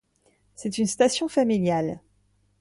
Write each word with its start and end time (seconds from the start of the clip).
C'est 0.55 0.79
une 0.79 0.87
station 0.87 1.27
familiale. 1.27 1.99